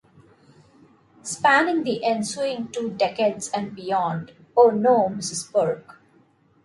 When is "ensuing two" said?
2.03-2.89